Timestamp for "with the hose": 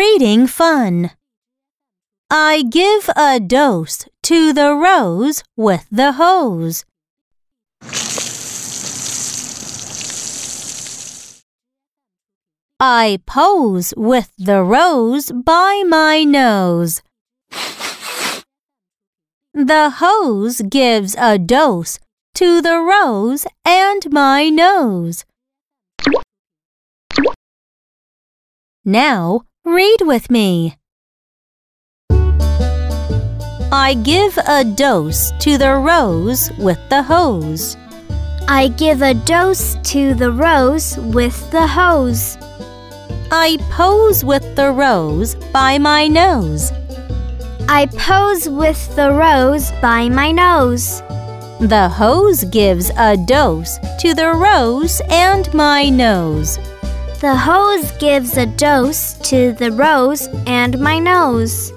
5.58-6.86, 36.58-37.76, 40.96-42.36